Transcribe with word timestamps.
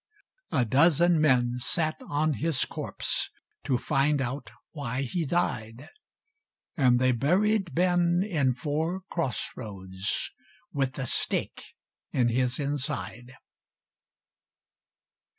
A 0.51 0.65
dozen 0.65 1.21
men 1.21 1.59
sat 1.59 1.95
on 2.09 2.33
his 2.33 2.65
corpse, 2.65 3.29
To 3.65 3.77
find 3.77 4.19
out 4.19 4.49
why 4.71 5.03
he 5.03 5.27
died 5.27 5.89
And 6.75 6.97
they 6.97 7.11
buried 7.11 7.75
Ben 7.75 8.23
in 8.27 8.55
four 8.55 9.01
cross 9.11 9.51
roads, 9.55 10.31
With 10.73 10.97
a 10.97 11.05
stake 11.05 11.75
in 12.11 12.29
his 12.29 12.59
inside! 12.59 13.35